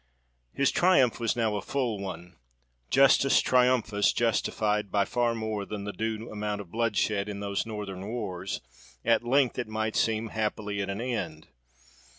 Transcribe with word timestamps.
His 0.51 0.71
triumph 0.71 1.19
was 1.19 1.35
now 1.35 1.55
a 1.55 1.61
"full" 1.61 1.99
one—Justus 1.99 3.39
Triumphus 3.41 4.11
justified, 4.13 4.89
by 4.91 5.05
far 5.05 5.35
more 5.35 5.63
than 5.63 5.83
the 5.83 5.93
due 5.93 6.27
amount 6.31 6.59
of 6.59 6.71
bloodshed 6.71 7.29
in 7.29 7.39
those 7.39 7.67
Northern 7.67 8.07
wars, 8.07 8.61
at 9.05 9.23
length, 9.23 9.59
it 9.59 9.67
might 9.67 9.95
seem, 9.95 10.29
happily 10.29 10.81
at 10.81 10.89
an 10.89 11.01
end. 11.01 11.49